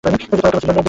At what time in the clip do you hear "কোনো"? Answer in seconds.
0.03-0.17